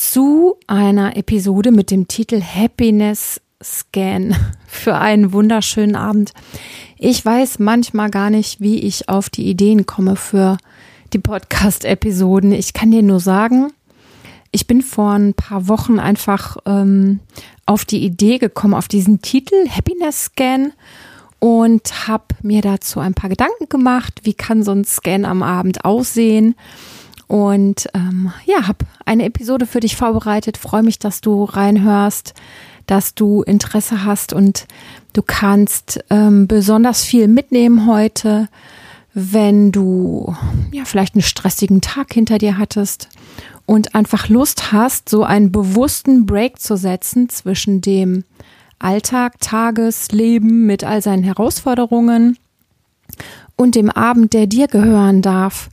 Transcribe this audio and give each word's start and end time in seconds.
zu 0.00 0.56
einer 0.66 1.18
Episode 1.18 1.72
mit 1.72 1.90
dem 1.90 2.08
Titel 2.08 2.40
Happiness 2.40 3.38
Scan 3.62 4.34
für 4.66 4.96
einen 4.96 5.34
wunderschönen 5.34 5.94
Abend. 5.94 6.32
Ich 6.96 7.22
weiß 7.22 7.58
manchmal 7.58 8.08
gar 8.08 8.30
nicht, 8.30 8.62
wie 8.62 8.78
ich 8.78 9.10
auf 9.10 9.28
die 9.28 9.46
Ideen 9.46 9.84
komme 9.84 10.16
für 10.16 10.56
die 11.12 11.18
Podcast-Episoden. 11.18 12.52
Ich 12.52 12.72
kann 12.72 12.90
dir 12.90 13.02
nur 13.02 13.20
sagen, 13.20 13.74
ich 14.52 14.66
bin 14.66 14.80
vor 14.80 15.12
ein 15.12 15.34
paar 15.34 15.68
Wochen 15.68 15.98
einfach 15.98 16.56
ähm, 16.64 17.20
auf 17.66 17.84
die 17.84 18.02
Idee 18.02 18.38
gekommen, 18.38 18.72
auf 18.72 18.88
diesen 18.88 19.20
Titel 19.20 19.68
Happiness 19.68 20.24
Scan 20.24 20.72
und 21.40 22.08
habe 22.08 22.24
mir 22.40 22.62
dazu 22.62 23.00
ein 23.00 23.12
paar 23.12 23.28
Gedanken 23.28 23.68
gemacht, 23.68 24.20
wie 24.22 24.34
kann 24.34 24.62
so 24.62 24.72
ein 24.72 24.84
Scan 24.84 25.26
am 25.26 25.42
Abend 25.42 25.84
aussehen 25.84 26.54
und 27.30 27.88
ähm, 27.94 28.32
ja, 28.44 28.66
habe 28.66 28.84
eine 29.06 29.24
Episode 29.24 29.64
für 29.64 29.78
dich 29.78 29.94
vorbereitet. 29.94 30.56
Freue 30.56 30.82
mich, 30.82 30.98
dass 30.98 31.20
du 31.20 31.44
reinhörst, 31.44 32.34
dass 32.86 33.14
du 33.14 33.42
Interesse 33.42 34.04
hast 34.04 34.32
und 34.32 34.66
du 35.12 35.22
kannst 35.22 36.02
ähm, 36.10 36.48
besonders 36.48 37.04
viel 37.04 37.28
mitnehmen 37.28 37.86
heute, 37.86 38.48
wenn 39.14 39.70
du 39.70 40.34
ja 40.72 40.84
vielleicht 40.84 41.14
einen 41.14 41.22
stressigen 41.22 41.80
Tag 41.80 42.12
hinter 42.12 42.38
dir 42.38 42.58
hattest 42.58 43.08
und 43.64 43.94
einfach 43.94 44.28
Lust 44.28 44.72
hast, 44.72 45.08
so 45.08 45.22
einen 45.22 45.52
bewussten 45.52 46.26
Break 46.26 46.58
zu 46.58 46.76
setzen 46.76 47.28
zwischen 47.28 47.80
dem 47.80 48.24
Alltag, 48.80 49.34
Tagesleben 49.38 50.66
mit 50.66 50.82
all 50.82 51.00
seinen 51.00 51.22
Herausforderungen 51.22 52.38
und 53.54 53.76
dem 53.76 53.88
Abend, 53.88 54.32
der 54.32 54.48
dir 54.48 54.66
gehören 54.66 55.22
darf, 55.22 55.70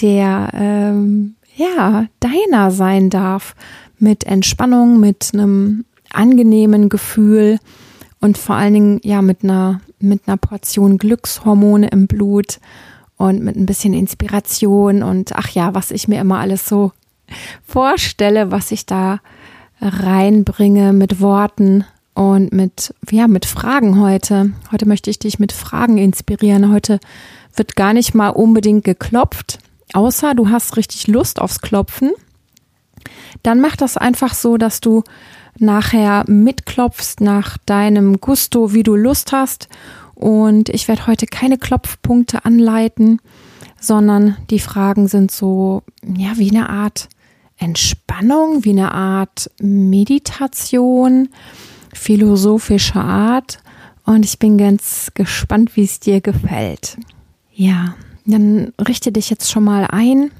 der 0.00 0.50
ähm, 0.54 1.36
ja 1.56 2.06
deiner 2.20 2.70
sein 2.70 3.10
darf, 3.10 3.54
mit 3.98 4.24
Entspannung, 4.24 5.00
mit 5.00 5.30
einem 5.32 5.84
angenehmen 6.12 6.88
Gefühl 6.88 7.58
und 8.20 8.38
vor 8.38 8.56
allen 8.56 8.74
Dingen 8.74 9.00
ja 9.02 9.22
mit 9.22 9.44
einer 9.44 9.80
mit 9.98 10.22
einer 10.26 10.36
Portion 10.36 10.98
Glückshormone 10.98 11.88
im 11.88 12.06
Blut 12.06 12.58
und 13.16 13.42
mit 13.42 13.56
ein 13.56 13.66
bisschen 13.66 13.94
Inspiration 13.94 15.02
und 15.02 15.34
ach 15.34 15.48
ja, 15.50 15.74
was 15.74 15.90
ich 15.90 16.08
mir 16.08 16.20
immer 16.20 16.38
alles 16.38 16.68
so 16.68 16.92
vorstelle, 17.66 18.50
was 18.50 18.70
ich 18.70 18.86
da 18.86 19.20
reinbringe 19.80 20.92
mit 20.92 21.20
Worten 21.20 21.84
und 22.14 22.52
mit 22.52 22.94
ja 23.10 23.28
mit 23.28 23.46
Fragen 23.46 24.00
heute. 24.00 24.52
Heute 24.70 24.86
möchte 24.86 25.10
ich 25.10 25.18
dich 25.18 25.38
mit 25.38 25.52
Fragen 25.52 25.98
inspirieren. 25.98 26.72
Heute 26.72 27.00
wird 27.56 27.76
gar 27.76 27.92
nicht 27.92 28.14
mal 28.14 28.30
unbedingt 28.30 28.84
geklopft, 28.84 29.58
außer 29.94 30.34
du 30.34 30.50
hast 30.50 30.76
richtig 30.76 31.06
Lust 31.06 31.40
aufs 31.40 31.60
Klopfen. 31.60 32.12
Dann 33.42 33.60
mach 33.60 33.76
das 33.76 33.96
einfach 33.96 34.34
so, 34.34 34.56
dass 34.56 34.80
du 34.80 35.04
nachher 35.58 36.24
mitklopfst 36.26 37.20
nach 37.20 37.58
deinem 37.58 38.20
Gusto, 38.20 38.72
wie 38.72 38.82
du 38.82 38.96
Lust 38.96 39.32
hast. 39.32 39.68
Und 40.14 40.68
ich 40.68 40.88
werde 40.88 41.06
heute 41.06 41.26
keine 41.26 41.58
Klopfpunkte 41.58 42.44
anleiten, 42.44 43.20
sondern 43.80 44.36
die 44.50 44.58
Fragen 44.60 45.08
sind 45.08 45.30
so, 45.30 45.82
ja, 46.16 46.36
wie 46.36 46.50
eine 46.50 46.70
Art 46.70 47.08
Entspannung, 47.56 48.64
wie 48.64 48.70
eine 48.70 48.92
Art 48.92 49.50
Meditation, 49.60 51.28
philosophischer 51.92 53.04
Art. 53.04 53.58
Und 54.04 54.24
ich 54.24 54.38
bin 54.38 54.58
ganz 54.58 55.12
gespannt, 55.14 55.76
wie 55.76 55.84
es 55.84 56.00
dir 56.00 56.20
gefällt. 56.20 56.98
Ja, 57.52 57.94
dann 58.24 58.72
richte 58.80 59.12
dich 59.12 59.30
jetzt 59.30 59.50
schon 59.50 59.64
mal 59.64 59.86
ein 59.86 60.30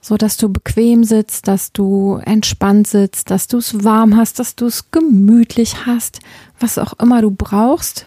so 0.00 0.16
dass 0.16 0.36
du 0.36 0.48
bequem 0.48 1.04
sitzt, 1.04 1.46
dass 1.46 1.72
du 1.72 2.20
entspannt 2.24 2.86
sitzt, 2.86 3.30
dass 3.30 3.48
du 3.48 3.58
es 3.58 3.84
warm 3.84 4.16
hast, 4.16 4.38
dass 4.38 4.56
du 4.56 4.66
es 4.66 4.90
gemütlich 4.90 5.86
hast, 5.86 6.20
was 6.58 6.78
auch 6.78 6.94
immer 6.94 7.20
du 7.20 7.30
brauchst. 7.30 8.06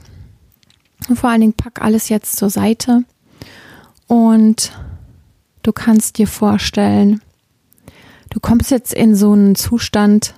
Und 1.07 1.17
vor 1.17 1.29
allen 1.29 1.41
Dingen 1.41 1.53
pack 1.53 1.81
alles 1.81 2.09
jetzt 2.09 2.37
zur 2.37 2.49
Seite 2.49 3.03
und 4.07 4.71
du 5.61 5.71
kannst 5.71 6.17
dir 6.17 6.27
vorstellen, 6.27 7.21
du 8.29 8.39
kommst 8.39 8.71
jetzt 8.71 8.93
in 8.93 9.15
so 9.15 9.33
einen 9.33 9.55
Zustand, 9.55 10.33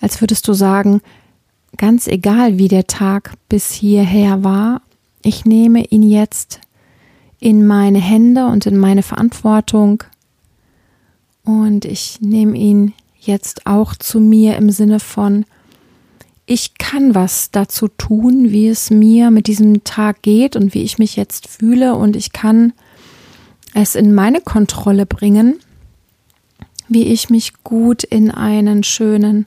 als 0.00 0.20
würdest 0.20 0.46
du 0.48 0.52
sagen, 0.52 1.00
ganz 1.76 2.06
egal 2.06 2.58
wie 2.58 2.68
der 2.68 2.86
Tag 2.86 3.34
bis 3.48 3.70
hierher 3.70 4.44
war, 4.44 4.82
ich 5.26 5.44
nehme 5.44 5.84
ihn 5.84 6.04
jetzt 6.04 6.60
in 7.40 7.66
meine 7.66 7.98
Hände 7.98 8.46
und 8.46 8.64
in 8.64 8.76
meine 8.76 9.02
Verantwortung. 9.02 10.04
Und 11.44 11.84
ich 11.84 12.20
nehme 12.20 12.56
ihn 12.56 12.94
jetzt 13.18 13.66
auch 13.66 13.96
zu 13.96 14.20
mir 14.20 14.56
im 14.56 14.70
Sinne 14.70 15.00
von, 15.00 15.44
ich 16.46 16.78
kann 16.78 17.16
was 17.16 17.50
dazu 17.50 17.88
tun, 17.88 18.52
wie 18.52 18.68
es 18.68 18.90
mir 18.90 19.32
mit 19.32 19.48
diesem 19.48 19.82
Tag 19.82 20.22
geht 20.22 20.54
und 20.54 20.74
wie 20.74 20.82
ich 20.82 20.98
mich 20.98 21.16
jetzt 21.16 21.48
fühle 21.48 21.96
und 21.96 22.14
ich 22.14 22.32
kann 22.32 22.72
es 23.74 23.96
in 23.96 24.14
meine 24.14 24.40
Kontrolle 24.40 25.06
bringen, 25.06 25.58
wie 26.88 27.02
ich 27.02 27.30
mich 27.30 27.64
gut 27.64 28.04
in 28.04 28.30
einen 28.30 28.84
schönen, 28.84 29.46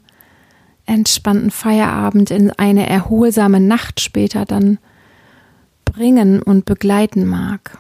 entspannten 0.86 1.52
Feierabend, 1.52 2.32
in 2.32 2.52
eine 2.52 2.90
erholsame 2.90 3.62
Nacht 3.62 4.02
später 4.02 4.44
dann 4.44 4.78
bringen 5.92 6.42
und 6.42 6.66
begleiten 6.66 7.28
mag. 7.28 7.78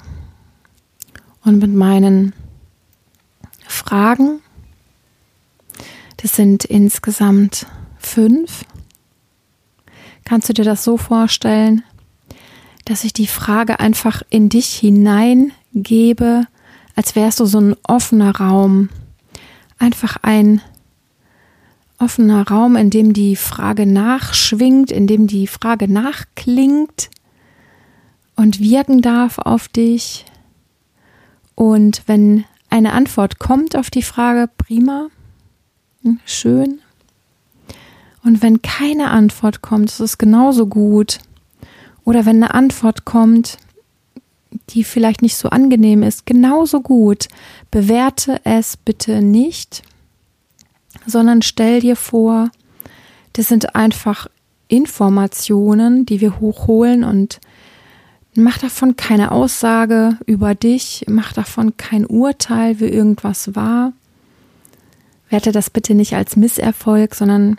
Und 1.43 1.59
mit 1.59 1.73
meinen 1.73 2.33
Fragen, 3.67 4.41
das 6.17 6.35
sind 6.35 6.65
insgesamt 6.65 7.67
fünf, 7.97 8.65
kannst 10.25 10.49
du 10.49 10.53
dir 10.53 10.65
das 10.65 10.83
so 10.83 10.97
vorstellen, 10.97 11.83
dass 12.85 13.03
ich 13.03 13.13
die 13.13 13.27
Frage 13.27 13.79
einfach 13.79 14.21
in 14.29 14.49
dich 14.49 14.73
hineingebe, 14.75 16.45
als 16.95 17.15
wärst 17.15 17.39
du 17.39 17.45
so 17.45 17.59
ein 17.59 17.75
offener 17.83 18.35
Raum. 18.35 18.89
Einfach 19.77 20.17
ein 20.21 20.61
offener 21.99 22.47
Raum, 22.47 22.75
in 22.75 22.89
dem 22.89 23.13
die 23.13 23.35
Frage 23.35 23.85
nachschwingt, 23.85 24.91
in 24.91 25.07
dem 25.07 25.27
die 25.27 25.47
Frage 25.47 25.87
nachklingt 25.87 27.09
und 28.39 28.61
wirken 28.61 29.01
darf 29.01 29.37
auf 29.37 29.67
dich. 29.67 30.23
Und 31.55 32.03
wenn 32.05 32.45
eine 32.69 32.93
Antwort 32.93 33.37
kommt 33.37 33.75
auf 33.75 33.89
die 33.89 34.01
Frage, 34.01 34.49
prima, 34.57 35.09
hm, 36.03 36.21
schön. 36.23 36.79
Und 38.23 38.41
wenn 38.41 38.61
keine 38.61 39.09
Antwort 39.09 39.61
kommt, 39.61 39.89
ist 39.89 39.99
es 39.99 40.17
genauso 40.17 40.67
gut. 40.67 41.19
Oder 42.05 42.25
wenn 42.25 42.37
eine 42.37 42.53
Antwort 42.53 43.03
kommt, 43.03 43.57
die 44.69 44.85
vielleicht 44.85 45.21
nicht 45.21 45.35
so 45.35 45.49
angenehm 45.49 46.01
ist, 46.01 46.25
genauso 46.25 46.79
gut. 46.79 47.27
Bewerte 47.71 48.39
es 48.45 48.77
bitte 48.77 49.21
nicht, 49.21 49.83
sondern 51.05 51.41
stell 51.41 51.81
dir 51.81 51.97
vor, 51.97 52.51
das 53.33 53.49
sind 53.49 53.75
einfach 53.75 54.27
Informationen, 54.69 56.05
die 56.05 56.21
wir 56.21 56.39
hochholen 56.39 57.03
und 57.03 57.41
Mach 58.41 58.57
davon 58.57 58.95
keine 58.95 59.31
Aussage 59.31 60.17
über 60.25 60.55
dich, 60.55 61.03
mach 61.09 61.33
davon 61.33 61.75
kein 61.75 62.05
Urteil, 62.05 62.79
wie 62.79 62.85
irgendwas 62.85 63.53
war. 63.53 63.91
Werte 65.29 65.51
das 65.51 65.69
bitte 65.69 65.93
nicht 65.93 66.15
als 66.15 66.37
Misserfolg, 66.37 67.15
sondern 67.15 67.57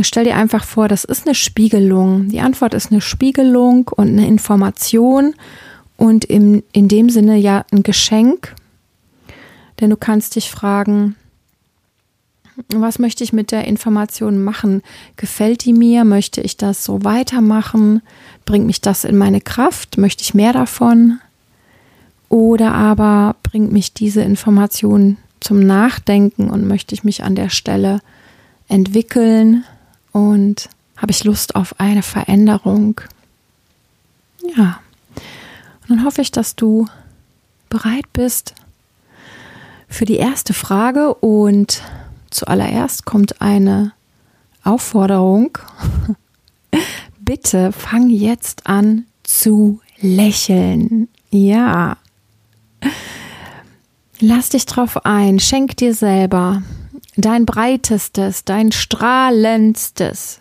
stell 0.00 0.24
dir 0.24 0.36
einfach 0.36 0.64
vor, 0.64 0.88
das 0.88 1.04
ist 1.04 1.26
eine 1.26 1.34
Spiegelung. 1.34 2.28
Die 2.28 2.40
Antwort 2.40 2.72
ist 2.72 2.90
eine 2.90 3.02
Spiegelung 3.02 3.88
und 3.88 4.08
eine 4.08 4.26
Information 4.26 5.34
und 5.98 6.24
im, 6.24 6.62
in 6.72 6.88
dem 6.88 7.10
Sinne 7.10 7.36
ja 7.36 7.66
ein 7.70 7.82
Geschenk. 7.82 8.54
Denn 9.80 9.90
du 9.90 9.96
kannst 9.96 10.36
dich 10.36 10.50
fragen, 10.50 11.16
was 12.68 12.98
möchte 12.98 13.24
ich 13.24 13.32
mit 13.32 13.50
der 13.50 13.66
Information 13.66 14.42
machen? 14.42 14.82
Gefällt 15.16 15.64
die 15.64 15.72
mir? 15.72 16.04
Möchte 16.04 16.40
ich 16.40 16.56
das 16.56 16.84
so 16.84 17.04
weitermachen? 17.04 18.02
Bringt 18.44 18.66
mich 18.66 18.80
das 18.80 19.04
in 19.04 19.16
meine 19.16 19.40
Kraft? 19.40 19.98
Möchte 19.98 20.22
ich 20.22 20.34
mehr 20.34 20.52
davon? 20.52 21.18
Oder 22.28 22.72
aber 22.72 23.36
bringt 23.42 23.72
mich 23.72 23.92
diese 23.92 24.22
Information 24.22 25.18
zum 25.40 25.60
Nachdenken 25.60 26.50
und 26.50 26.66
möchte 26.66 26.94
ich 26.94 27.04
mich 27.04 27.24
an 27.24 27.34
der 27.34 27.50
Stelle 27.50 28.00
entwickeln 28.68 29.64
und 30.12 30.68
habe 30.96 31.10
ich 31.10 31.24
Lust 31.24 31.56
auf 31.56 31.80
eine 31.80 32.02
Veränderung? 32.02 33.00
Ja. 34.56 34.80
Und 35.82 35.96
dann 35.96 36.04
hoffe 36.04 36.22
ich, 36.22 36.30
dass 36.30 36.56
du 36.56 36.86
bereit 37.68 38.12
bist 38.12 38.54
für 39.88 40.04
die 40.04 40.16
erste 40.16 40.54
Frage 40.54 41.14
und 41.14 41.82
zuallererst 42.32 43.04
kommt 43.04 43.40
eine 43.40 43.92
Aufforderung. 44.64 45.58
Bitte 47.20 47.72
fang 47.72 48.10
jetzt 48.10 48.66
an 48.66 49.06
zu 49.22 49.80
lächeln. 50.00 51.08
Ja. 51.30 51.96
Lass 54.20 54.50
dich 54.50 54.66
drauf 54.66 55.04
ein, 55.04 55.40
schenk 55.40 55.76
dir 55.76 55.94
selber 55.94 56.62
dein 57.16 57.46
breitestes, 57.46 58.44
dein 58.44 58.72
strahlendstes, 58.72 60.38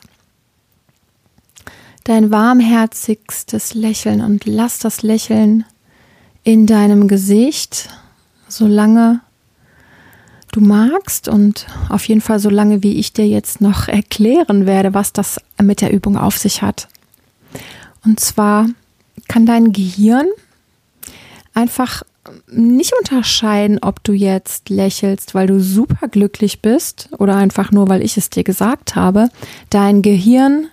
dein 2.04 2.32
warmherzigstes 2.32 3.74
Lächeln 3.74 4.22
und 4.22 4.46
lass 4.46 4.80
das 4.80 5.02
Lächeln 5.02 5.66
in 6.44 6.66
deinem 6.66 7.08
Gesicht, 7.08 7.90
solange 8.48 9.22
du 10.52 10.62
magst 10.62 11.28
und 11.28 11.68
auf 11.90 12.08
jeden 12.08 12.22
Fall 12.22 12.40
so 12.40 12.50
lange, 12.50 12.84
wie 12.84 13.00
ich 13.00 13.14
dir 13.14 13.28
jetzt 13.28 13.62
noch 13.62 13.88
erklären 13.88 14.66
werde, 14.66 14.94
was 14.94 15.14
das 15.14 15.40
mit 15.62 15.82
der 15.82 15.92
Übung 15.92 16.18
auf 16.18 16.38
sich 16.38 16.62
hat. 16.62 16.88
Und 18.06 18.20
zwar 18.20 18.68
kann 19.28 19.46
dein 19.46 19.72
Gehirn 19.72 20.28
einfach 21.54 22.04
nicht 22.52 22.94
unterscheiden, 22.98 23.80
ob 23.82 24.04
du 24.04 24.14
jetzt 24.14 24.70
lächelst, 24.70 25.34
weil 25.34 25.48
du 25.48 25.60
super 25.60 26.08
glücklich 26.08 26.62
bist 26.62 27.10
oder 27.18 27.36
einfach 27.36 27.72
nur, 27.72 27.88
weil 27.90 28.04
ich 28.04 28.18
es 28.18 28.30
dir 28.30 28.44
gesagt 28.44 28.96
habe. 28.96 29.30
Dein 29.70 30.02
Gehirn 30.02 30.68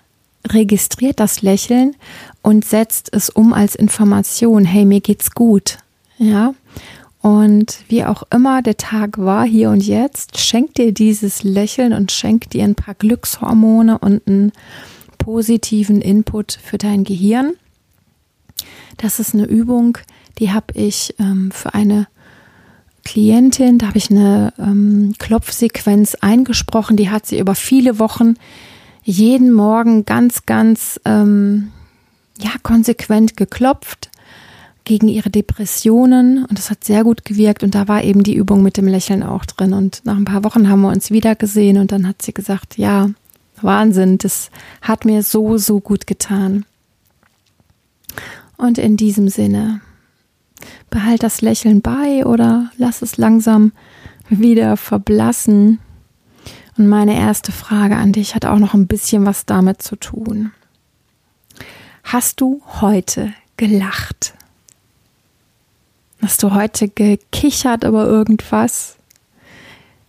registriert 0.46 1.20
das 1.20 1.42
Lächeln 1.42 1.96
und 2.42 2.64
setzt 2.64 3.12
es 3.12 3.30
um 3.30 3.52
als 3.52 3.74
Information. 3.74 4.64
Hey, 4.64 4.84
mir 4.84 5.00
geht's 5.00 5.30
gut. 5.32 5.78
Ja. 6.18 6.54
Und 7.20 7.80
wie 7.88 8.04
auch 8.04 8.22
immer 8.32 8.62
der 8.62 8.76
Tag 8.76 9.18
war, 9.18 9.44
hier 9.44 9.70
und 9.70 9.84
jetzt, 9.84 10.38
schenk 10.38 10.74
dir 10.74 10.92
dieses 10.92 11.42
Lächeln 11.42 11.92
und 11.92 12.12
schenk 12.12 12.50
dir 12.50 12.64
ein 12.64 12.76
paar 12.76 12.94
Glückshormone 12.94 13.98
und 13.98 14.26
einen 14.26 14.52
positiven 15.18 16.00
Input 16.00 16.58
für 16.62 16.78
dein 16.78 17.04
Gehirn. 17.04 17.54
Das 18.98 19.18
ist 19.18 19.34
eine 19.34 19.46
Übung, 19.46 19.98
die 20.38 20.52
habe 20.52 20.72
ich 20.74 21.14
ähm, 21.18 21.50
für 21.50 21.74
eine 21.74 22.06
Klientin, 23.04 23.78
da 23.78 23.88
habe 23.88 23.98
ich 23.98 24.10
eine 24.10 24.52
ähm, 24.58 25.14
Klopfsequenz 25.18 26.14
eingesprochen, 26.16 26.96
die 26.96 27.10
hat 27.10 27.26
sie 27.26 27.38
über 27.38 27.54
viele 27.54 27.98
Wochen 27.98 28.34
jeden 29.02 29.52
Morgen 29.52 30.04
ganz, 30.04 30.46
ganz 30.46 31.00
ähm, 31.04 31.72
ja, 32.38 32.50
konsequent 32.62 33.36
geklopft 33.36 34.10
gegen 34.88 35.08
ihre 35.08 35.28
Depressionen 35.28 36.46
und 36.46 36.58
das 36.58 36.70
hat 36.70 36.82
sehr 36.82 37.04
gut 37.04 37.26
gewirkt 37.26 37.62
und 37.62 37.74
da 37.74 37.88
war 37.88 38.02
eben 38.02 38.22
die 38.22 38.34
Übung 38.34 38.62
mit 38.62 38.78
dem 38.78 38.88
Lächeln 38.88 39.22
auch 39.22 39.44
drin 39.44 39.74
und 39.74 40.00
nach 40.04 40.16
ein 40.16 40.24
paar 40.24 40.44
Wochen 40.44 40.68
haben 40.68 40.80
wir 40.80 40.88
uns 40.88 41.10
wieder 41.10 41.34
gesehen 41.34 41.76
und 41.76 41.92
dann 41.92 42.08
hat 42.08 42.22
sie 42.22 42.32
gesagt, 42.32 42.78
ja, 42.78 43.10
Wahnsinn, 43.60 44.16
das 44.16 44.50
hat 44.80 45.04
mir 45.04 45.22
so, 45.22 45.58
so 45.58 45.80
gut 45.80 46.06
getan. 46.06 46.64
Und 48.56 48.78
in 48.78 48.96
diesem 48.96 49.28
Sinne, 49.28 49.82
behalt 50.88 51.22
das 51.22 51.42
Lächeln 51.42 51.82
bei 51.82 52.24
oder 52.24 52.70
lass 52.78 53.02
es 53.02 53.18
langsam 53.18 53.72
wieder 54.30 54.78
verblassen. 54.78 55.80
Und 56.78 56.88
meine 56.88 57.14
erste 57.14 57.52
Frage 57.52 57.96
an 57.96 58.12
dich 58.12 58.34
hat 58.34 58.46
auch 58.46 58.58
noch 58.58 58.72
ein 58.72 58.86
bisschen 58.86 59.26
was 59.26 59.44
damit 59.44 59.82
zu 59.82 59.96
tun. 59.96 60.52
Hast 62.04 62.40
du 62.40 62.62
heute 62.80 63.34
gelacht? 63.58 64.37
Hast 66.20 66.42
du 66.42 66.52
heute 66.52 66.88
gekichert 66.88 67.84
über 67.84 68.06
irgendwas? 68.06 68.96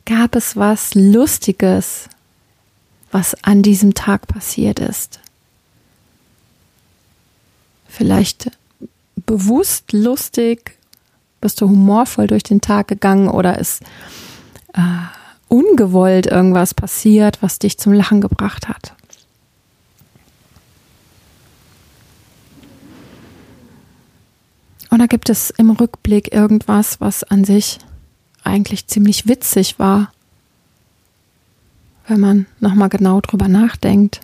Gab 0.05 0.35
es 0.35 0.55
was 0.55 0.95
Lustiges, 0.95 2.09
was 3.11 3.35
an 3.43 3.61
diesem 3.61 3.93
Tag 3.93 4.27
passiert 4.27 4.79
ist? 4.79 5.19
Vielleicht 7.87 8.51
bewusst 9.15 9.93
lustig, 9.93 10.77
bist 11.41 11.61
du 11.61 11.69
humorvoll 11.69 12.25
durch 12.25 12.43
den 12.43 12.61
Tag 12.61 12.87
gegangen 12.87 13.29
oder 13.29 13.59
ist 13.59 13.83
äh, 14.73 14.81
ungewollt 15.47 16.25
irgendwas 16.25 16.73
passiert, 16.73 17.41
was 17.41 17.59
dich 17.59 17.77
zum 17.77 17.93
Lachen 17.93 18.19
gebracht 18.19 18.67
hat? 18.67 18.93
Oder 24.91 25.07
gibt 25.07 25.29
es 25.29 25.49
im 25.51 25.69
Rückblick 25.69 26.33
irgendwas, 26.33 26.99
was 26.99 27.23
an 27.23 27.43
sich 27.43 27.79
eigentlich 28.43 28.87
ziemlich 28.87 29.27
witzig 29.27 29.77
war, 29.77 30.11
wenn 32.07 32.19
man 32.19 32.45
nochmal 32.59 32.89
genau 32.89 33.21
drüber 33.21 33.47
nachdenkt? 33.47 34.21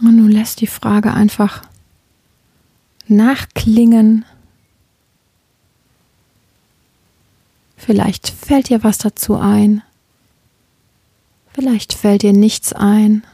Und 0.00 0.16
du 0.18 0.28
lässt 0.28 0.60
die 0.60 0.68
Frage 0.68 1.12
einfach 1.12 1.62
nachklingen. 3.08 4.24
Vielleicht 7.76 8.28
fällt 8.28 8.68
dir 8.68 8.84
was 8.84 8.98
dazu 8.98 9.36
ein. 9.36 9.82
Vielleicht 11.52 11.94
fällt 11.94 12.22
dir 12.22 12.32
nichts 12.32 12.72
ein 12.72 13.24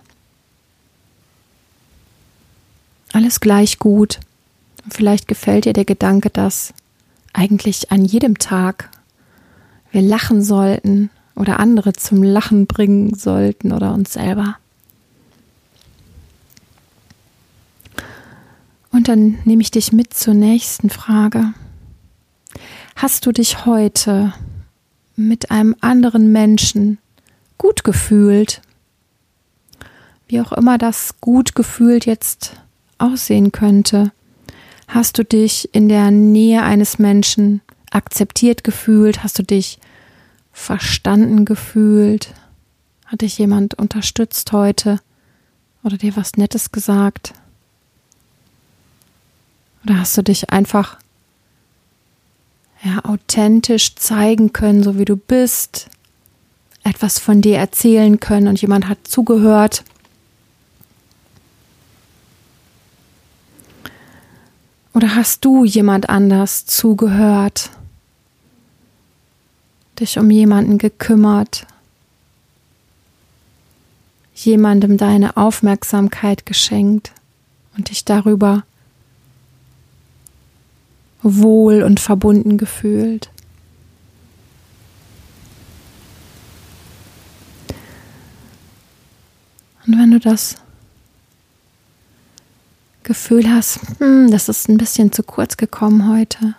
alles 3.14 3.40
gleich 3.40 3.78
gut. 3.78 4.20
Vielleicht 4.90 5.28
gefällt 5.28 5.64
dir 5.64 5.72
der 5.72 5.84
Gedanke, 5.84 6.30
dass 6.30 6.74
eigentlich 7.32 7.90
an 7.90 8.04
jedem 8.04 8.38
Tag 8.38 8.90
wir 9.90 10.02
lachen 10.02 10.42
sollten 10.42 11.10
oder 11.36 11.60
andere 11.60 11.92
zum 11.92 12.22
Lachen 12.22 12.66
bringen 12.66 13.14
sollten 13.14 13.72
oder 13.72 13.94
uns 13.94 14.12
selber. 14.12 14.56
Und 18.90 19.08
dann 19.08 19.38
nehme 19.44 19.62
ich 19.62 19.70
dich 19.70 19.92
mit 19.92 20.14
zur 20.14 20.34
nächsten 20.34 20.90
Frage. 20.90 21.52
Hast 22.94 23.26
du 23.26 23.32
dich 23.32 23.66
heute 23.66 24.32
mit 25.16 25.50
einem 25.50 25.74
anderen 25.80 26.30
Menschen 26.30 26.98
gut 27.58 27.82
gefühlt? 27.82 28.62
Wie 30.28 30.40
auch 30.40 30.52
immer 30.52 30.78
das 30.78 31.20
gut 31.20 31.54
gefühlt 31.54 32.06
jetzt 32.06 32.56
aussehen 32.98 33.52
könnte. 33.52 34.12
Hast 34.88 35.18
du 35.18 35.24
dich 35.24 35.74
in 35.74 35.88
der 35.88 36.10
Nähe 36.10 36.62
eines 36.62 36.98
Menschen 36.98 37.60
akzeptiert 37.90 38.64
gefühlt? 38.64 39.22
Hast 39.22 39.38
du 39.38 39.42
dich 39.42 39.78
verstanden 40.52 41.44
gefühlt? 41.44 42.34
Hat 43.06 43.22
dich 43.22 43.38
jemand 43.38 43.74
unterstützt 43.74 44.52
heute 44.52 45.00
oder 45.82 45.96
dir 45.96 46.16
was 46.16 46.34
Nettes 46.34 46.72
gesagt? 46.72 47.34
Oder 49.84 49.98
hast 49.98 50.16
du 50.16 50.22
dich 50.22 50.50
einfach 50.50 50.98
ja, 52.82 53.04
authentisch 53.04 53.94
zeigen 53.96 54.52
können, 54.52 54.82
so 54.82 54.98
wie 54.98 55.04
du 55.04 55.16
bist, 55.16 55.88
etwas 56.82 57.18
von 57.18 57.40
dir 57.40 57.58
erzählen 57.58 58.20
können 58.20 58.48
und 58.48 58.60
jemand 58.60 58.88
hat 58.88 58.98
zugehört? 59.04 59.84
Oder 64.94 65.16
hast 65.16 65.44
du 65.44 65.64
jemand 65.64 66.08
anders 66.08 66.66
zugehört, 66.66 67.70
dich 69.98 70.18
um 70.20 70.30
jemanden 70.30 70.78
gekümmert, 70.78 71.66
jemandem 74.36 74.96
deine 74.96 75.36
Aufmerksamkeit 75.36 76.46
geschenkt 76.46 77.12
und 77.76 77.90
dich 77.90 78.04
darüber 78.04 78.62
wohl 81.22 81.82
und 81.82 81.98
verbunden 81.98 82.56
gefühlt? 82.56 83.30
Und 89.86 89.98
wenn 89.98 90.12
du 90.12 90.20
das 90.20 90.56
Gefühl 93.04 93.48
hast, 93.48 93.78
hm, 93.98 94.30
das 94.30 94.48
ist 94.48 94.68
ein 94.68 94.78
bisschen 94.78 95.12
zu 95.12 95.22
kurz 95.22 95.56
gekommen 95.56 96.08
heute, 96.08 96.54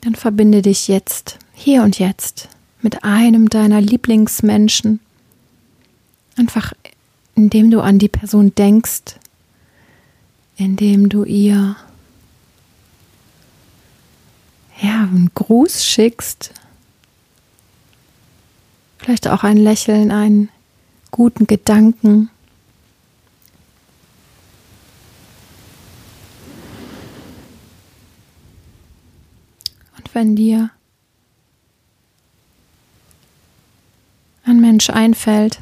dann 0.00 0.14
verbinde 0.14 0.62
dich 0.62 0.88
jetzt, 0.88 1.38
hier 1.52 1.82
und 1.82 1.98
jetzt, 1.98 2.48
mit 2.80 3.04
einem 3.04 3.50
deiner 3.50 3.80
Lieblingsmenschen. 3.80 5.00
Einfach 6.36 6.72
indem 7.36 7.70
du 7.70 7.80
an 7.80 7.98
die 7.98 8.08
Person 8.08 8.54
denkst, 8.54 9.16
indem 10.56 11.08
du 11.08 11.22
ihr 11.24 11.76
ja, 14.80 15.02
einen 15.02 15.30
Gruß 15.34 15.84
schickst. 15.84 16.52
Vielleicht 18.98 19.28
auch 19.28 19.44
ein 19.44 19.58
Lächeln, 19.58 20.10
einen 20.10 20.48
guten 21.10 21.46
Gedanken. 21.46 22.30
Und 29.96 30.05
wenn 30.16 30.34
dir 30.34 30.70
ein 34.44 34.62
Mensch 34.62 34.88
einfällt, 34.88 35.60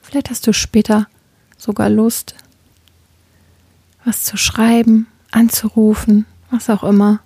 vielleicht 0.00 0.30
hast 0.30 0.46
du 0.46 0.52
später 0.52 1.08
sogar 1.56 1.90
Lust, 1.90 2.36
was 4.04 4.22
zu 4.22 4.36
schreiben, 4.36 5.08
anzurufen, 5.32 6.24
was 6.52 6.70
auch 6.70 6.84
immer. 6.84 7.18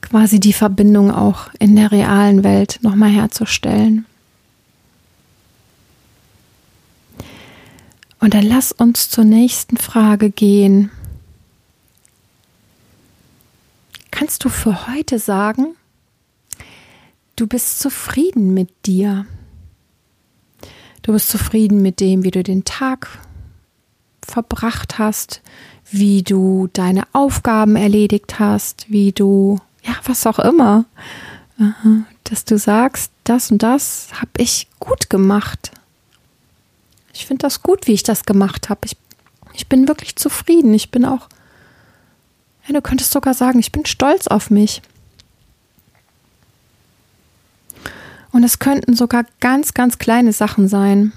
Quasi 0.00 0.40
die 0.40 0.52
Verbindung 0.52 1.12
auch 1.12 1.50
in 1.60 1.76
der 1.76 1.92
realen 1.92 2.42
Welt 2.42 2.80
nochmal 2.82 3.10
herzustellen. 3.10 4.04
Und 8.18 8.34
dann 8.34 8.42
lass 8.42 8.72
uns 8.72 9.08
zur 9.10 9.22
nächsten 9.22 9.76
Frage 9.76 10.30
gehen. 10.30 10.90
Kannst 14.22 14.44
du 14.44 14.50
für 14.50 14.86
heute 14.86 15.18
sagen, 15.18 15.74
du 17.34 17.48
bist 17.48 17.80
zufrieden 17.80 18.54
mit 18.54 18.86
dir? 18.86 19.26
Du 21.02 21.12
bist 21.12 21.28
zufrieden 21.28 21.82
mit 21.82 21.98
dem, 21.98 22.22
wie 22.22 22.30
du 22.30 22.44
den 22.44 22.62
Tag 22.62 23.18
verbracht 24.24 25.00
hast, 25.00 25.42
wie 25.90 26.22
du 26.22 26.68
deine 26.72 27.02
Aufgaben 27.12 27.74
erledigt 27.74 28.38
hast, 28.38 28.88
wie 28.92 29.10
du, 29.10 29.58
ja, 29.82 29.96
was 30.04 30.24
auch 30.24 30.38
immer, 30.38 30.84
dass 32.22 32.44
du 32.44 32.58
sagst, 32.58 33.10
das 33.24 33.50
und 33.50 33.64
das 33.64 34.06
habe 34.12 34.30
ich 34.38 34.68
gut 34.78 35.10
gemacht. 35.10 35.72
Ich 37.12 37.26
finde 37.26 37.42
das 37.42 37.64
gut, 37.64 37.88
wie 37.88 37.94
ich 37.94 38.04
das 38.04 38.24
gemacht 38.24 38.68
habe. 38.68 38.82
Ich, 38.84 38.96
ich 39.52 39.66
bin 39.66 39.88
wirklich 39.88 40.14
zufrieden. 40.14 40.72
Ich 40.74 40.92
bin 40.92 41.04
auch, 41.04 41.28
ja, 42.66 42.74
du 42.74 42.80
könntest 42.80 43.12
sogar 43.12 43.34
sagen, 43.34 43.58
ich 43.58 43.72
bin 43.72 43.84
stolz 43.86 44.26
auf 44.26 44.50
mich. 44.50 44.82
Und 48.30 48.44
es 48.44 48.58
könnten 48.58 48.94
sogar 48.94 49.24
ganz, 49.40 49.74
ganz 49.74 49.98
kleine 49.98 50.32
Sachen 50.32 50.68
sein. 50.68 51.12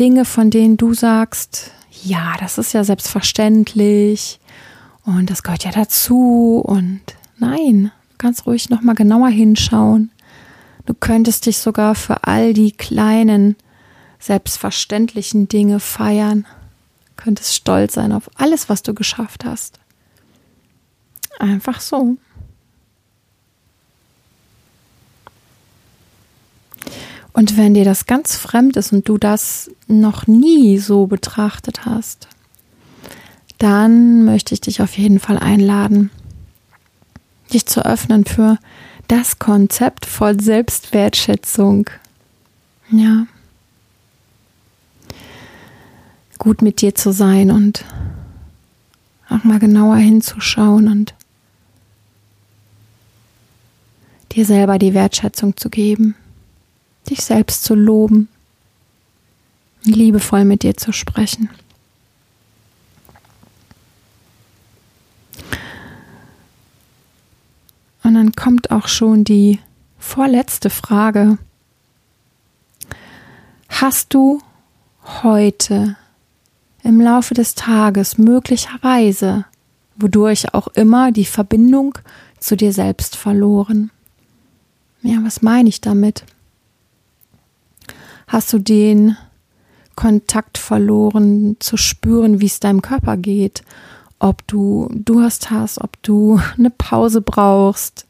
Dinge, 0.00 0.24
von 0.24 0.50
denen 0.50 0.76
du 0.76 0.92
sagst, 0.92 1.70
ja, 2.02 2.34
das 2.40 2.58
ist 2.58 2.72
ja 2.72 2.82
selbstverständlich 2.82 4.40
und 5.04 5.30
das 5.30 5.42
gehört 5.42 5.64
ja 5.64 5.70
dazu 5.70 6.60
und 6.64 7.00
nein, 7.38 7.92
ganz 8.18 8.46
ruhig 8.46 8.70
nochmal 8.70 8.96
genauer 8.96 9.28
hinschauen. 9.28 10.10
Du 10.86 10.94
könntest 10.94 11.46
dich 11.46 11.58
sogar 11.58 11.94
für 11.94 12.24
all 12.24 12.52
die 12.52 12.72
kleinen, 12.72 13.56
selbstverständlichen 14.18 15.48
Dinge 15.48 15.78
feiern, 15.78 16.46
könntest 17.16 17.54
stolz 17.54 17.94
sein 17.94 18.12
auf 18.12 18.28
alles, 18.34 18.68
was 18.68 18.82
du 18.82 18.94
geschafft 18.94 19.44
hast. 19.44 19.78
Einfach 21.38 21.80
so. 21.80 22.16
Und 27.34 27.56
wenn 27.56 27.74
dir 27.74 27.84
das 27.84 28.06
ganz 28.06 28.36
fremd 28.36 28.76
ist 28.76 28.92
und 28.92 29.08
du 29.08 29.18
das 29.18 29.70
noch 29.88 30.28
nie 30.28 30.78
so 30.78 31.06
betrachtet 31.06 31.84
hast, 31.84 32.28
dann 33.58 34.24
möchte 34.24 34.54
ich 34.54 34.60
dich 34.60 34.80
auf 34.80 34.96
jeden 34.96 35.18
Fall 35.18 35.38
einladen, 35.38 36.10
dich 37.52 37.66
zu 37.66 37.84
öffnen 37.84 38.24
für 38.24 38.58
das 39.08 39.40
Konzept 39.40 40.06
voll 40.06 40.40
Selbstwertschätzung. 40.40 41.90
Ja. 42.90 43.26
Gut 46.38 46.62
mit 46.62 46.80
dir 46.80 46.94
zu 46.94 47.12
sein 47.12 47.50
und 47.50 47.84
auch 49.28 49.42
mal 49.42 49.58
genauer 49.58 49.96
hinzuschauen 49.96 50.88
und 50.88 51.14
dir 54.34 54.44
selber 54.44 54.78
die 54.78 54.94
Wertschätzung 54.94 55.56
zu 55.56 55.70
geben 55.70 56.14
dich 57.08 57.20
selbst 57.22 57.64
zu 57.64 57.74
loben, 57.74 58.28
liebevoll 59.82 60.44
mit 60.44 60.62
dir 60.62 60.76
zu 60.76 60.92
sprechen. 60.92 61.50
Und 68.02 68.14
dann 68.14 68.32
kommt 68.32 68.70
auch 68.70 68.88
schon 68.88 69.24
die 69.24 69.60
vorletzte 69.98 70.68
Frage. 70.68 71.38
Hast 73.68 74.12
du 74.12 74.42
heute 75.22 75.96
im 76.82 77.00
Laufe 77.00 77.32
des 77.32 77.54
Tages 77.54 78.18
möglicherweise, 78.18 79.46
wodurch 79.96 80.52
auch 80.52 80.68
immer, 80.68 81.12
die 81.12 81.24
Verbindung 81.24 81.98
zu 82.38 82.56
dir 82.56 82.74
selbst 82.74 83.16
verloren? 83.16 83.90
Ja, 85.04 85.18
was 85.22 85.42
meine 85.42 85.68
ich 85.68 85.80
damit? 85.80 86.24
hast 88.26 88.52
du 88.52 88.58
den 88.58 89.16
Kontakt 89.94 90.58
verloren, 90.58 91.56
zu 91.60 91.76
spüren, 91.76 92.40
wie 92.40 92.46
es 92.46 92.60
deinem 92.60 92.82
Körper 92.82 93.16
geht, 93.16 93.62
ob 94.18 94.46
du 94.48 94.88
Durst 94.92 95.50
hast, 95.50 95.80
ob 95.80 96.02
du 96.02 96.40
eine 96.58 96.70
Pause 96.70 97.20
brauchst, 97.20 98.06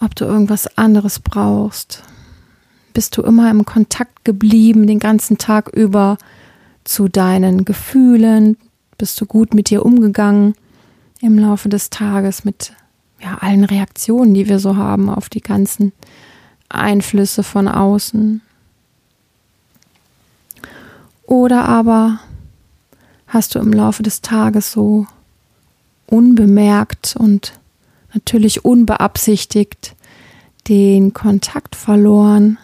ob 0.00 0.14
du 0.14 0.24
irgendwas 0.26 0.78
anderes 0.78 1.18
brauchst. 1.18 2.04
Bist 2.94 3.16
du 3.16 3.22
immer 3.22 3.50
im 3.50 3.64
Kontakt 3.64 4.24
geblieben 4.24 4.86
den 4.86 5.00
ganzen 5.00 5.38
Tag 5.38 5.68
über 5.68 6.18
zu 6.84 7.08
deinen 7.08 7.64
Gefühlen? 7.64 8.56
Bist 8.96 9.20
du 9.20 9.26
gut 9.26 9.54
mit 9.54 9.70
dir 9.70 9.84
umgegangen 9.84 10.54
im 11.20 11.36
Laufe 11.36 11.68
des 11.68 11.90
Tages 11.90 12.44
mit 12.44 12.72
ja, 13.20 13.38
allen 13.40 13.64
Reaktionen, 13.64 14.34
die 14.34 14.48
wir 14.48 14.58
so 14.58 14.76
haben 14.76 15.10
auf 15.10 15.28
die 15.28 15.40
ganzen 15.40 15.92
Einflüsse 16.68 17.42
von 17.42 17.68
außen. 17.68 18.42
Oder 21.26 21.64
aber 21.66 22.20
hast 23.26 23.54
du 23.54 23.58
im 23.58 23.72
Laufe 23.72 24.02
des 24.02 24.22
Tages 24.22 24.72
so 24.72 25.06
unbemerkt 26.06 27.16
und 27.18 27.52
natürlich 28.14 28.64
unbeabsichtigt 28.64 29.94
den 30.68 31.12
Kontakt 31.12 31.76
verloren. 31.76 32.58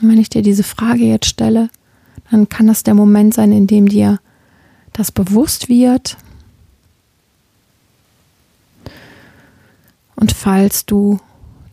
Und 0.00 0.08
wenn 0.08 0.18
ich 0.18 0.28
dir 0.28 0.42
diese 0.42 0.62
Frage 0.62 1.04
jetzt 1.04 1.26
stelle, 1.26 1.68
dann 2.30 2.48
kann 2.48 2.66
das 2.66 2.82
der 2.82 2.94
Moment 2.94 3.34
sein, 3.34 3.52
in 3.52 3.66
dem 3.66 3.88
dir 3.88 4.20
das 4.92 5.12
bewusst 5.12 5.68
wird. 5.68 6.16
Und 10.22 10.30
falls 10.30 10.86
du 10.86 11.18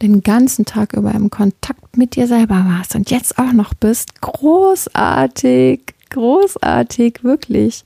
den 0.02 0.24
ganzen 0.24 0.66
Tag 0.66 0.94
über 0.94 1.14
im 1.14 1.30
Kontakt 1.30 1.98
mit 1.98 2.16
dir 2.16 2.26
selber 2.26 2.66
warst 2.66 2.96
und 2.96 3.12
jetzt 3.12 3.38
auch 3.38 3.54
noch 3.54 3.76
bist, 3.76 4.22
großartig, 4.22 5.94
großartig, 6.10 7.24
wirklich. 7.24 7.86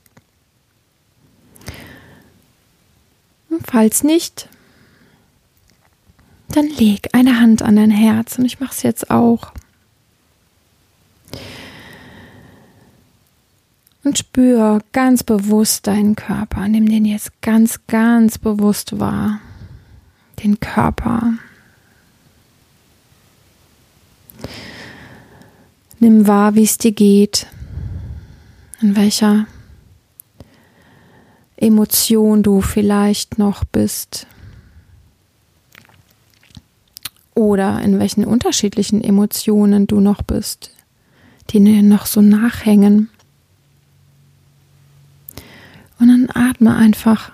Und 3.50 3.60
falls 3.66 4.04
nicht, 4.04 4.48
dann 6.48 6.68
leg 6.68 7.10
eine 7.12 7.38
Hand 7.40 7.60
an 7.60 7.76
dein 7.76 7.90
Herz 7.90 8.38
und 8.38 8.46
ich 8.46 8.58
mache 8.58 8.72
es 8.72 8.82
jetzt 8.84 9.10
auch. 9.10 9.52
Und 14.02 14.16
spür 14.16 14.80
ganz 14.92 15.24
bewusst 15.24 15.86
deinen 15.86 16.16
Körper. 16.16 16.66
Nimm 16.68 16.88
den 16.88 17.04
jetzt 17.04 17.42
ganz, 17.42 17.80
ganz 17.86 18.38
bewusst 18.38 18.98
wahr. 18.98 19.42
Den 20.44 20.60
Körper. 20.60 21.32
Nimm 26.00 26.26
wahr, 26.26 26.54
wie 26.54 26.64
es 26.64 26.76
dir 26.76 26.92
geht, 26.92 27.46
in 28.82 28.94
welcher 28.94 29.46
Emotion 31.56 32.42
du 32.42 32.60
vielleicht 32.60 33.38
noch 33.38 33.64
bist 33.64 34.26
oder 37.34 37.80
in 37.80 37.98
welchen 37.98 38.26
unterschiedlichen 38.26 39.02
Emotionen 39.02 39.86
du 39.86 40.00
noch 40.00 40.20
bist, 40.20 40.72
die 41.50 41.64
dir 41.64 41.82
noch 41.82 42.04
so 42.04 42.20
nachhängen. 42.20 43.08
Und 45.98 46.08
dann 46.08 46.28
atme 46.34 46.76
einfach 46.76 47.32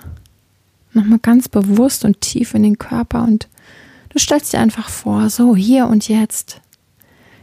nochmal 0.93 1.19
ganz 1.21 1.49
bewusst 1.49 2.05
und 2.05 2.21
tief 2.21 2.55
in 2.55 2.63
den 2.63 2.79
Körper 2.79 3.23
und 3.23 3.49
du 4.11 4.19
stellst 4.19 4.53
dir 4.53 4.61
einfach 4.61 4.89
vor, 4.89 5.31
so 5.31 5.57
hier 5.57 5.87
und 5.87 6.09
jetzt 6.09 6.61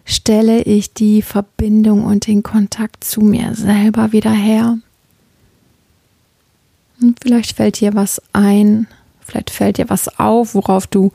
stelle 0.06 0.64
ich 0.64 0.94
die 0.94 1.22
Verbindung 1.22 2.06
und 2.06 2.28
den 2.28 2.44
Kontakt 2.44 3.04
zu 3.04 3.22
mir 3.22 3.56
selber 3.56 4.14
wieder 4.14 4.32
her. 4.32 4.78
Und 7.02 7.20
vielleicht 7.22 7.56
fällt 7.56 7.80
dir 7.80 7.94
was 7.94 8.22
ein, 8.34 8.88
vielleicht 9.20 9.50
fällt 9.50 9.78
dir 9.78 9.90
was 9.90 10.20
auf, 10.20 10.56
worauf 10.56 10.88
du 10.88 11.12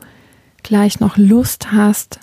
gleich 0.61 0.99
noch 0.99 1.17
Lust 1.17 1.71
hast, 1.71 2.19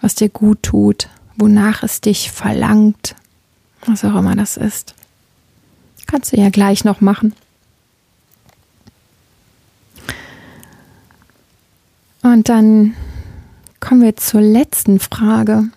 was 0.00 0.16
dir 0.16 0.28
gut 0.28 0.62
tut, 0.62 1.08
wonach 1.36 1.82
es 1.82 2.00
dich 2.00 2.30
verlangt, 2.30 3.14
was 3.86 4.04
auch 4.04 4.16
immer 4.16 4.36
das 4.36 4.56
ist. 4.56 4.94
Kannst 6.10 6.32
du 6.32 6.36
ja 6.38 6.50
gleich 6.50 6.82
noch 6.82 7.00
machen. 7.00 7.36
Und 12.22 12.48
dann 12.48 12.96
kommen 13.78 14.02
wir 14.02 14.16
zur 14.16 14.40
letzten 14.40 14.98
Frage. 14.98 15.68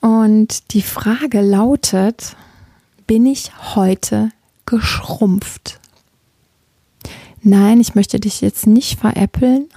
Und 0.00 0.72
die 0.72 0.82
Frage 0.82 1.42
lautet, 1.42 2.34
bin 3.06 3.24
ich 3.24 3.52
heute 3.76 4.32
geschrumpft? 4.66 5.78
Nein, 7.40 7.78
ich 7.78 7.94
möchte 7.94 8.18
dich 8.18 8.40
jetzt 8.40 8.66
nicht 8.66 8.98
veräppeln. 8.98 9.68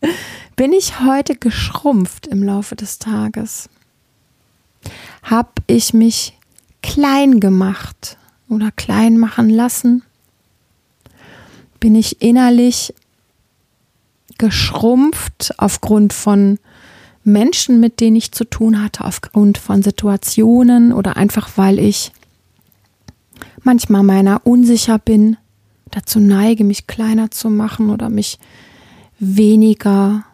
bin 0.56 0.74
ich 0.74 1.00
heute 1.00 1.36
geschrumpft 1.36 2.26
im 2.26 2.42
Laufe 2.42 2.76
des 2.76 2.98
Tages? 2.98 3.70
Hab 5.30 5.60
ich 5.66 5.92
mich 5.92 6.38
klein 6.82 7.40
gemacht 7.40 8.16
oder 8.48 8.70
klein 8.70 9.18
machen 9.18 9.50
lassen? 9.50 10.02
Bin 11.80 11.94
ich 11.94 12.22
innerlich 12.22 12.94
geschrumpft 14.38 15.54
aufgrund 15.58 16.12
von 16.12 16.58
Menschen, 17.24 17.78
mit 17.78 18.00
denen 18.00 18.16
ich 18.16 18.32
zu 18.32 18.44
tun 18.44 18.82
hatte, 18.82 19.04
aufgrund 19.04 19.58
von 19.58 19.82
Situationen 19.82 20.92
oder 20.92 21.16
einfach 21.16 21.50
weil 21.56 21.78
ich 21.78 22.12
manchmal 23.62 24.02
meiner 24.02 24.46
unsicher 24.46 24.98
bin, 24.98 25.36
dazu 25.90 26.20
neige, 26.20 26.64
mich 26.64 26.86
kleiner 26.86 27.30
zu 27.30 27.50
machen 27.50 27.90
oder 27.90 28.08
mich 28.08 28.38
weniger, 29.18 30.24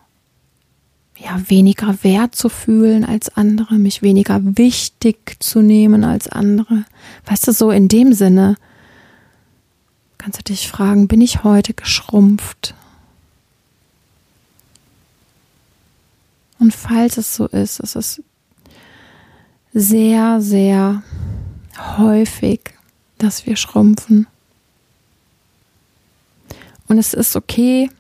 ja, 1.18 1.40
weniger 1.49 2.02
wert 2.02 2.35
zu 2.35 2.49
fühlen 2.49 3.04
als 3.04 3.28
andere, 3.37 3.76
mich 3.76 4.02
weniger 4.02 4.40
wichtig 4.42 5.37
zu 5.40 5.62
nehmen 5.62 6.04
als 6.04 6.28
andere. 6.28 6.85
Weißt 7.26 7.47
du, 7.47 7.52
so 7.52 7.71
in 7.71 7.88
dem 7.88 8.12
Sinne 8.12 8.56
kannst 10.18 10.38
du 10.38 10.42
dich 10.42 10.68
fragen, 10.68 11.09
bin 11.09 11.21
ich 11.21 11.44
heute 11.44 11.75
geschrumpft? 11.75 12.75
Und 16.59 16.75
falls 16.75 17.18
es 17.18 17.35
so 17.35 17.47
ist, 17.47 17.80
ist 17.80 17.94
es 17.94 18.23
sehr, 19.75 20.40
sehr 20.40 21.02
häufig, 21.99 22.61
dass 23.18 23.44
wir 23.44 23.56
schrumpfen. 23.56 24.26
Und 26.87 26.99
es 26.99 27.12
ist 27.12 27.37
okay, 27.37 27.90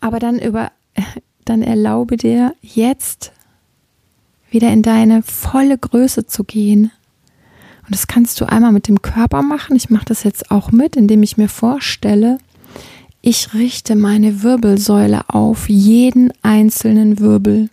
aber 0.00 0.18
dann 0.18 0.38
über, 0.38 0.72
dann 1.44 1.62
erlaube 1.62 2.16
dir 2.16 2.54
jetzt 2.62 3.32
wieder 4.50 4.72
in 4.72 4.82
deine 4.82 5.22
volle 5.22 5.76
Größe 5.76 6.26
zu 6.26 6.44
gehen. 6.44 6.92
Und 7.84 7.94
das 7.94 8.06
kannst 8.06 8.40
du 8.40 8.46
einmal 8.46 8.72
mit 8.72 8.88
dem 8.88 9.02
Körper 9.02 9.42
machen. 9.42 9.76
Ich 9.76 9.90
mache 9.90 10.06
das 10.06 10.24
jetzt 10.24 10.50
auch 10.50 10.72
mit, 10.72 10.96
indem 10.96 11.22
ich 11.22 11.36
mir 11.36 11.48
vorstelle, 11.48 12.38
ich 13.22 13.54
richte 13.54 13.96
meine 13.96 14.42
Wirbelsäule 14.42 15.28
auf, 15.28 15.68
jeden 15.68 16.32
einzelnen 16.42 17.18
Wirbel. 17.18 17.70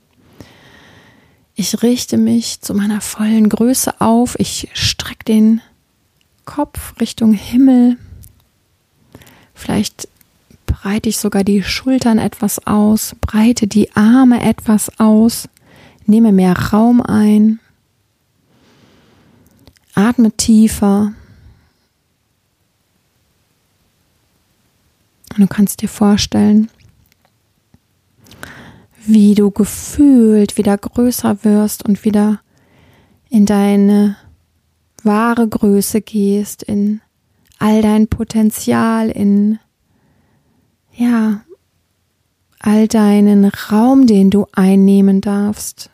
Ich 1.56 1.84
richte 1.84 2.18
mich 2.18 2.62
zu 2.62 2.74
meiner 2.74 3.02
vollen 3.02 3.50
Größe 3.50 4.02
auf. 4.02 4.36
Ich 4.40 4.70
strecke 4.74 5.26
den 5.26 5.62
Kopf 6.46 7.00
Richtung 7.00 7.34
Himmel. 7.34 7.98
Vielleicht 9.54 10.08
breite 10.66 11.10
ich 11.10 11.18
sogar 11.18 11.44
die 11.44 11.64
Schultern 11.64 12.18
etwas 12.18 12.66
aus, 12.66 13.16
breite 13.22 13.68
die 13.68 13.96
Arme 13.96 14.44
etwas 14.44 15.00
aus, 15.00 15.48
nehme 16.06 16.32
mehr 16.32 16.58
Raum 16.58 17.02
ein, 17.02 17.60
atme 19.96 20.32
tiefer. 20.32 21.14
Und 25.34 25.40
du 25.40 25.48
kannst 25.48 25.82
dir 25.82 25.90
vorstellen, 25.90 26.70
wie 29.06 29.36
du 29.36 29.52
gefühlt 29.52 30.58
wieder 30.58 30.78
größer 30.78 31.44
wirst 31.44 31.84
und 31.84 32.06
wieder 32.06 32.40
in 33.30 33.46
deine 33.46 34.16
wahre 35.04 35.48
Größe 35.48 36.02
gehst, 36.02 36.64
in 36.64 37.02
all 37.60 37.82
dein 37.82 38.08
Potenzial, 38.08 39.10
in 39.10 39.60
ja, 40.96 41.42
all 42.60 42.88
deinen 42.88 43.46
Raum, 43.46 44.08
den 44.08 44.30
du 44.30 44.48
einnehmen 44.54 45.22
darfst. 45.22 45.90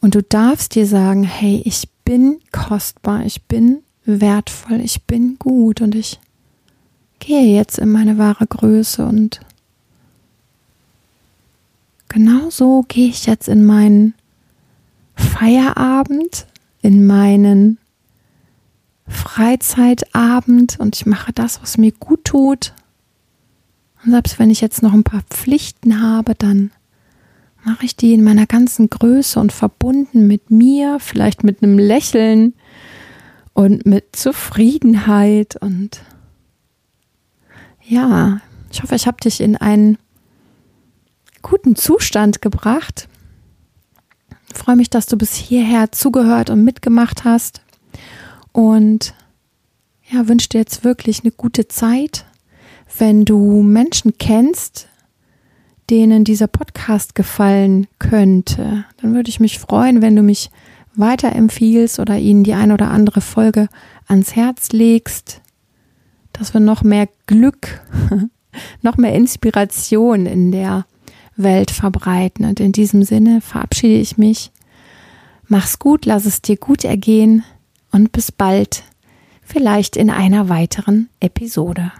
Und 0.00 0.16
du 0.16 0.22
darfst 0.22 0.74
dir 0.74 0.86
sagen, 0.86 1.22
hey, 1.22 1.62
ich 1.64 1.88
bin 2.04 2.40
kostbar, 2.50 3.24
ich 3.24 3.42
bin 3.44 3.82
wertvoll, 4.04 4.80
ich 4.80 5.04
bin 5.04 5.36
gut 5.38 5.80
und 5.80 5.94
ich 5.94 6.18
gehe 7.20 7.56
jetzt 7.56 7.78
in 7.78 7.90
meine 7.90 8.18
wahre 8.18 8.46
Größe 8.48 9.06
und 9.06 9.40
genauso 12.08 12.84
gehe 12.88 13.08
ich 13.08 13.26
jetzt 13.26 13.46
in 13.48 13.64
meinen 13.64 14.14
Feierabend, 15.14 16.46
in 16.80 17.06
meinen 17.06 17.78
Freizeitabend 19.06 20.80
und 20.80 20.96
ich 20.96 21.06
mache 21.06 21.32
das, 21.32 21.62
was 21.62 21.78
mir 21.78 21.92
gut 21.92 22.24
tut. 22.24 22.72
Und 24.04 24.10
selbst 24.10 24.38
wenn 24.38 24.50
ich 24.50 24.60
jetzt 24.60 24.82
noch 24.82 24.92
ein 24.92 25.04
paar 25.04 25.22
Pflichten 25.30 26.02
habe, 26.02 26.34
dann 26.34 26.70
mache 27.64 27.84
ich 27.84 27.96
die 27.96 28.12
in 28.12 28.24
meiner 28.24 28.46
ganzen 28.46 28.90
Größe 28.90 29.38
und 29.38 29.52
verbunden 29.52 30.26
mit 30.26 30.50
mir, 30.50 30.98
vielleicht 30.98 31.44
mit 31.44 31.62
einem 31.62 31.78
Lächeln 31.78 32.54
und 33.52 33.86
mit 33.86 34.16
Zufriedenheit 34.16 35.56
und 35.56 36.02
ja, 37.84 38.40
ich 38.70 38.82
hoffe, 38.82 38.94
ich 38.94 39.06
habe 39.06 39.18
dich 39.18 39.40
in 39.40 39.56
einen 39.56 39.98
guten 41.42 41.76
Zustand 41.76 42.40
gebracht. 42.40 43.08
Ich 44.50 44.58
freue 44.58 44.76
mich, 44.76 44.88
dass 44.88 45.06
du 45.06 45.16
bis 45.16 45.34
hierher 45.34 45.92
zugehört 45.92 46.50
und 46.50 46.64
mitgemacht 46.64 47.24
hast. 47.24 47.62
Und 48.52 49.14
ja, 50.10 50.28
wünsche 50.28 50.48
dir 50.48 50.58
jetzt 50.58 50.84
wirklich 50.84 51.20
eine 51.22 51.32
gute 51.32 51.68
Zeit. 51.68 52.24
Wenn 52.98 53.24
du 53.24 53.62
Menschen 53.62 54.18
kennst, 54.18 54.88
denen 55.90 56.24
dieser 56.24 56.46
Podcast 56.46 57.14
gefallen 57.14 57.86
könnte, 57.98 58.84
dann 59.00 59.14
würde 59.14 59.30
ich 59.30 59.40
mich 59.40 59.58
freuen, 59.58 60.02
wenn 60.02 60.16
du 60.16 60.22
mich 60.22 60.50
weiterempfiehlst 60.94 62.00
oder 62.00 62.18
ihnen 62.18 62.44
die 62.44 62.54
ein 62.54 62.70
oder 62.70 62.90
andere 62.90 63.20
Folge 63.20 63.68
ans 64.06 64.36
Herz 64.36 64.72
legst 64.72 65.42
dass 66.32 66.54
wir 66.54 66.60
noch 66.60 66.82
mehr 66.82 67.08
Glück, 67.26 67.80
noch 68.82 68.96
mehr 68.96 69.14
Inspiration 69.14 70.26
in 70.26 70.52
der 70.52 70.86
Welt 71.36 71.70
verbreiten. 71.70 72.44
Und 72.44 72.60
in 72.60 72.72
diesem 72.72 73.02
Sinne 73.02 73.40
verabschiede 73.40 74.00
ich 74.00 74.18
mich. 74.18 74.50
Mach's 75.46 75.78
gut, 75.78 76.06
lass 76.06 76.24
es 76.24 76.42
dir 76.42 76.56
gut 76.56 76.84
ergehen 76.84 77.44
und 77.90 78.12
bis 78.12 78.32
bald, 78.32 78.84
vielleicht 79.42 79.96
in 79.96 80.08
einer 80.08 80.48
weiteren 80.48 81.08
Episode. 81.20 81.92